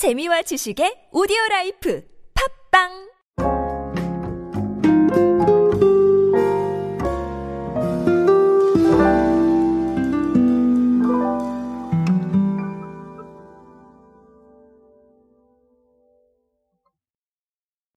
[0.00, 2.02] 재미와 지식의 오디오 라이프
[2.72, 2.88] 팟빵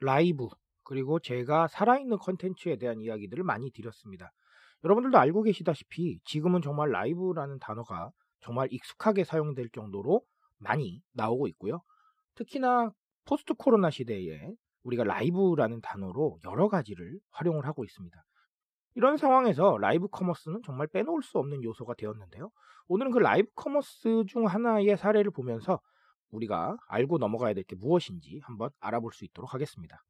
[0.00, 0.48] 라이브
[0.82, 4.32] 그리고 제가 살아있는 컨텐츠에 대한 이야기들을 많이 드렸습니다.
[4.82, 10.22] 여러분들도 알고 계시다시피 지금은 정말 라이브라는 단어가 정말 익숙하게 사용될 정도로
[10.64, 11.80] 많이 나오고 있고요.
[12.34, 12.92] 특히나
[13.24, 18.16] 포스트 코로나 시대에 우리가 라이브라는 단어로 여러 가지를 활용을 하고 있습니다.
[18.96, 22.50] 이런 상황에서 라이브 커머스는 정말 빼놓을 수 없는 요소가 되었는데요.
[22.88, 25.80] 오늘은 그 라이브 커머스 중 하나의 사례를 보면서
[26.30, 30.02] 우리가 알고 넘어가야 될 게 무엇인지 한번 알아볼 수 있도록 하겠습니다.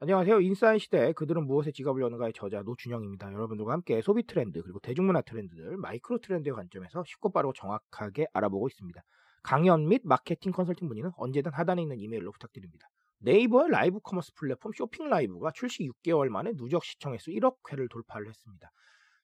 [0.00, 0.40] 안녕하세요.
[0.40, 3.32] 인싸의 시대 그들은 무엇에 지갑을 여는가의 저자 노준영입니다.
[3.32, 9.02] 여러분들과 함께 소비 트렌드 그리고 대중문화 트렌드들 마이크로 트렌드의 관점에서 쉽고 빠르고 정확하게 알아보고 있습니다.
[9.48, 12.86] 강연 및 마케팅 컨설팅 문의는 언제든 하단에 있는 이메일로 부탁드립니다.
[13.20, 18.28] 네이버의 라이브 커머스 플랫폼 쇼핑 라이브가 출시 6개월 만에 누적 시청 횟수 1억 회를 돌파를
[18.28, 18.70] 했습니다.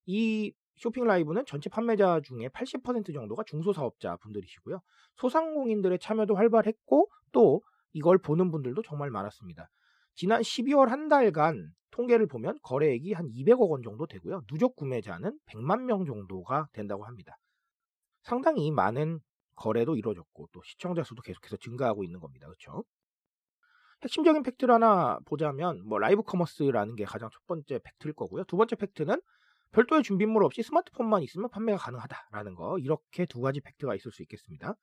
[0.06, 4.80] 이 쇼핑 라이브는 전체 판매자 중에 80% 정도가 중소사업자 분들이시고요.
[5.16, 7.60] 소상공인들의 참여도 활발했고 또
[7.92, 9.68] 이걸 보는 분들도 정말 많았습니다.
[10.14, 14.40] 지난 12월 한 달간 통계를 보면 거래액이 한 200억 원 정도 되고요.
[14.46, 17.36] 누적 구매자는 100만 명 정도가 된다고 합니다.
[18.22, 19.20] 상당히 많은
[19.54, 22.46] 거래도 이루어졌고 또 시청자 수도 계속해서 증가하고 있는 겁니다.
[22.46, 22.84] 그렇죠?
[24.02, 28.44] 핵심적인 팩트를 하나 보자면 뭐 라이브 커머스라는 게 가장 첫 번째 팩트일 거고요.
[28.44, 29.20] 두 번째 팩트는
[29.72, 34.74] 별도의 준비물 없이 스마트폰만 있으면 판매가 가능하다라는 거 이렇게 두 가지 팩트가 있을 수 있겠습니다.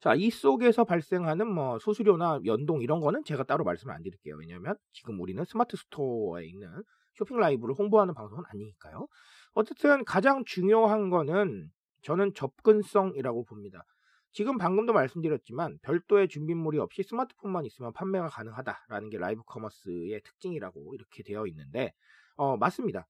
[0.00, 4.36] 자, 이 속에서 발생하는 뭐 수수료나 연동 이런 거는 제가 따로 말씀을 안 드릴게요.
[4.36, 6.82] 왜냐하면 지금 우리는 스마트 스토어에 있는
[7.14, 9.08] 쇼핑 라이브를 홍보하는 방송은 아니니까요.
[9.54, 11.70] 어쨌든 가장 중요한 거는
[12.06, 13.84] 저는 접근성이라고 봅니다.
[14.30, 21.24] 지금 방금도 말씀드렸지만 별도의 준비물이 없이 스마트폰만 있으면 판매가 가능하다라는 게 라이브 커머스의 특징이라고 이렇게
[21.24, 21.92] 되어 있는데
[22.36, 23.08] 어, 맞습니다.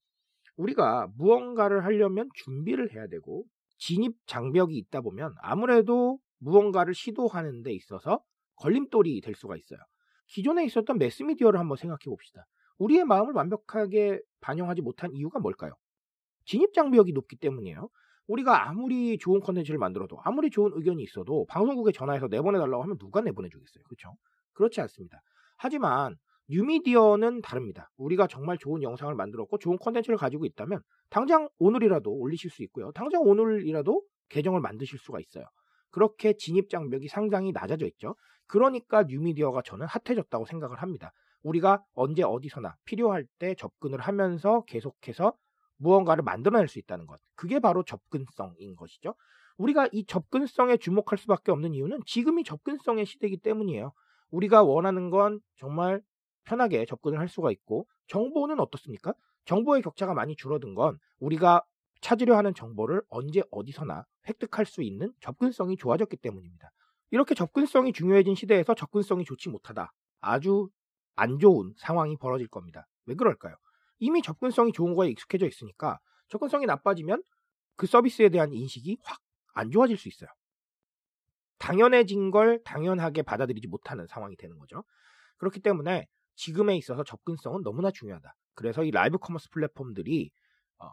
[0.55, 3.43] 우리가 무언가를 하려면 준비를 해야 되고
[3.77, 8.23] 진입 장벽이 있다 보면 아무래도 무언가를 시도하는 데 있어서
[8.55, 9.79] 걸림돌이 될 수가 있어요.
[10.25, 12.47] 기존에 있었던 매스미디어를 한번 생각해 봅시다.
[12.79, 15.73] 우리의 마음을 완벽하게 반영하지 못한 이유가 뭘까요?
[16.45, 17.89] 진입 장벽이 높기 때문이에요.
[18.27, 23.83] 우리가 아무리 좋은 컨텐츠를 만들어도 아무리 좋은 의견이 있어도 방송국에 전화해서 내보내달라고 하면 누가 내보내주겠어요.
[23.85, 24.15] 그렇죠?
[24.53, 25.21] 그렇지 않습니다.
[25.57, 26.15] 하지만
[26.49, 27.89] 뉴미디어는 다릅니다.
[27.97, 32.91] 우리가 정말 좋은 영상을 만들었고 좋은 컨텐츠를 가지고 있다면 당장 오늘이라도 올리실 수 있고요.
[32.93, 35.45] 당장 오늘이라도 계정을 만드실 수가 있어요.
[35.89, 38.15] 그렇게 진입 장벽이 상당히 낮아져 있죠.
[38.45, 41.11] 그러니까 뉴미디어가 저는 핫해졌다고 생각을 합니다.
[41.43, 45.33] 우리가 언제 어디서나 필요할 때 접근을 하면서 계속해서
[45.77, 47.19] 무언가를 만들어낼 수 있다는 것.
[47.35, 49.15] 그게 바로 접근성인 것이죠.
[49.57, 53.93] 우리가 이 접근성에 주목할 수밖에 없는 이유는 지금이 접근성의 시대이기 때문이에요.
[54.29, 56.01] 우리가 원하는 건 정말
[56.43, 59.13] 편하게 접근을 할 수가 있고 정보는 어떻습니까?
[59.45, 61.63] 정보의 격차가 많이 줄어든 건 우리가
[62.01, 66.71] 찾으려 하는 정보를 언제 어디서나 획득할 수 있는 접근성이 좋아졌기 때문입니다.
[67.11, 69.91] 이렇게 접근성이 중요해진 시대에서 접근성이 좋지 못하다.
[70.21, 70.69] 아주
[71.15, 72.87] 안 좋은 상황이 벌어질 겁니다.
[73.05, 73.55] 왜 그럴까요?
[73.99, 75.99] 이미 접근성이 좋은 거에 익숙해져 있으니까
[76.29, 77.23] 접근성이 나빠지면
[77.75, 79.19] 그 서비스에 대한 인식이 확
[79.57, 80.29] 안 좋아질 수 있어요.
[81.57, 84.83] 당연해진 걸 당연하게 받아들이지 못하는 상황이 되는 거죠.
[85.37, 86.05] 그렇기 때문에
[86.35, 88.35] 지금에 있어서 접근성은 너무나 중요하다.
[88.53, 90.29] 그래서 이 라이브 커머스 플랫폼들이
[90.77, 90.89] 어,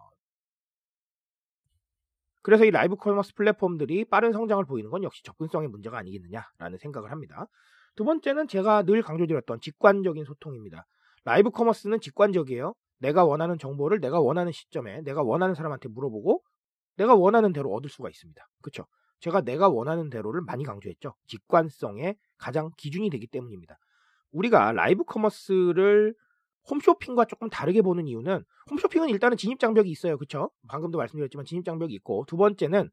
[2.43, 7.47] 그래서 이 라이브 커머스 플랫폼들이 빠른 성장을 보이는 건 역시 접근성의 문제가 아니겠느냐라는 생각을 합니다.
[7.97, 10.87] 두 번째는 제가 늘 강조드렸던 직관적인 소통입니다.
[11.25, 12.75] 라이브 커머스는 직관적이에요.
[13.05, 16.43] 내가 원하는 정보를 내가 원하는 시점에 내가 원하는 사람한테 물어보고
[16.97, 18.49] 내가 원하는 대로 얻을 수가 있습니다.
[18.63, 18.87] 그렇죠?
[19.21, 21.15] 제가 내가 원하는 대로를 많이 강조했죠.
[21.27, 23.79] 직관성의 가장 기준이 되기 때문입니다.
[24.33, 26.15] 우리가 라이브 커머스를
[26.71, 30.17] 홈쇼핑과 조금 다르게 보는 이유는 홈쇼핑은 일단은 진입 장벽이 있어요.
[30.17, 30.51] 그렇죠?
[30.69, 32.89] 방금도 말씀드렸지만 진입 장벽이 있고 두 번째는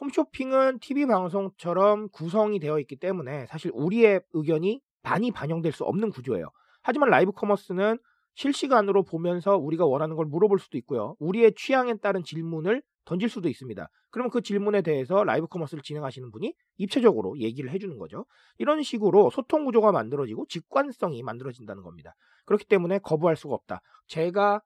[0.00, 6.46] 홈쇼핑은 TV 방송처럼 구성이 되어 있기 때문에 사실 우리의 의견이 많이 반영될 수 없는 구조예요.
[6.82, 7.98] 하지만 라이브 커머스는
[8.38, 11.16] 실시간으로 보면서 우리가 원하는 걸 물어볼 수도 있고요.
[11.18, 13.88] 우리의 취향에 따른 질문을 던질 수도 있습니다.
[14.10, 18.26] 그러면 그 질문에 대해서 라이브 커머스를 진행하시는 분이 입체적으로 얘기를 해주는 거죠.
[18.58, 22.14] 이런 식으로 소통 구조가 만들어지고 직관성이 만들어진다는 겁니다.
[22.44, 23.80] 그렇기 때문에 거부할 수가 없다.
[24.06, 24.62] 제가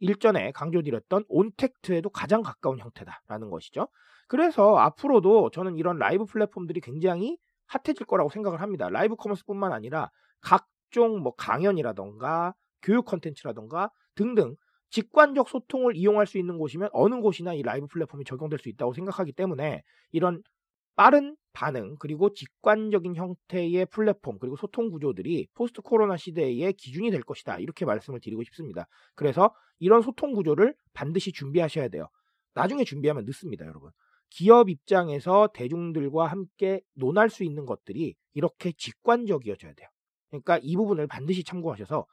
[0.00, 3.86] 일전에 강조드렸던 온택트에도 가장 가까운 형태다라는 것이죠.
[4.26, 8.88] 그래서 앞으로도 저는 이런 라이브 플랫폼들이 굉장히 핫해질 거라고 생각을 합니다.
[8.88, 10.10] 라이브 커머스뿐만 아니라
[10.40, 14.56] 각종 뭐 강연이라던가 교육 컨텐츠라던가 등등
[14.90, 19.32] 직관적 소통을 이용할 수 있는 곳이면 어느 곳이나 이 라이브 플랫폼이 적용될 수 있다고 생각하기
[19.32, 19.82] 때문에
[20.12, 20.42] 이런
[20.96, 27.58] 빠른 반응 그리고 직관적인 형태의 플랫폼 그리고 소통 구조들이 포스트 코로나 시대의 기준이 될 것이다.
[27.58, 28.86] 이렇게 말씀을 드리고 싶습니다.
[29.14, 32.08] 그래서 이런 소통 구조를 반드시 준비하셔야 돼요.
[32.54, 33.90] 나중에 준비하면 늦습니다, 여러분.
[34.30, 39.88] 기업 입장에서 대중들과 함께 논할 수 있는 것들이 이렇게 직관적이어져야 돼요.
[40.30, 42.06] 그러니까 이 부분을 반드시 참고하셔서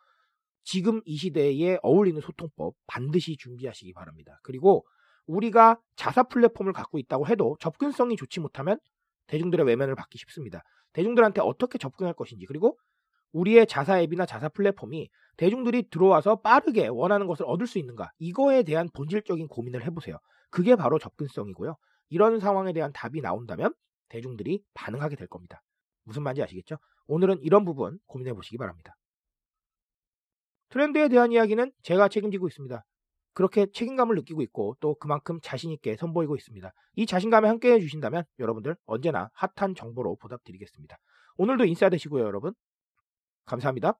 [0.66, 4.40] 지금 이 시대에 어울리는 소통법 반드시 준비하시기 바랍니다.
[4.44, 4.86] 그리고
[5.28, 8.80] 우리가 자사 플랫폼을 갖고 있다고 해도 접근성이 좋지 못하면
[9.28, 10.64] 대중들의 외면을 받기 쉽습니다.
[10.94, 12.78] 대중들한테 어떻게 접근할 것인지 그리고
[13.32, 18.90] 우리의 자사 앱이나 자사 플랫폼이 대중들이 들어와서 빠르게 원하는 것을 얻을 수 있는가 이거에 대한
[18.94, 20.18] 본질적인 고민을 해보세요.
[20.50, 21.76] 그게 바로 접근성이고요.
[22.10, 23.74] 이런 상황에 대한 답이 나온다면
[24.10, 25.62] 대중들이 반응하게 될 겁니다.
[26.04, 26.78] 무슨 말인지 아시겠죠?
[27.08, 28.96] 오늘은 이런 부분 고민해 보시기 바랍니다.
[30.76, 32.84] 트렌드에 대한 이야기는 제가 책임지고 있습니다.
[33.34, 36.70] 그렇게 책임감을 느끼고 있고 또 그만큼 자신있게 선보이고 있습니다.
[36.96, 40.98] 이 자신감에 함께 해주신다면 여러분들 언제나 핫한 정보로 보답드리겠습니다.
[41.38, 42.54] 오늘도 인싸 되시고요, 여러분.
[43.46, 43.98] 감사합니다.